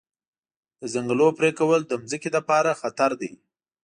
د 0.79 0.81
ځنګلونو 0.93 1.35
پرېکول 1.39 1.81
د 1.87 1.93
ځمکې 2.09 2.29
لپاره 2.37 2.77
خطر 2.81 3.11
دی. 3.21 3.31